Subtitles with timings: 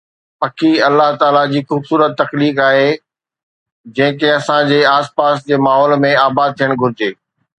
[0.39, 2.87] پکي الله تعاليٰ جي خوبصورت تخليق آهي،
[3.99, 7.11] جنهن کي اسان جي آس پاس جي ماحول ۾ آباد ٿيڻ گهرجي